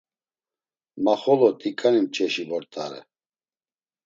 [1.03, 3.01] Ma xolo t̆iǩani mç̌eşi vort̆are.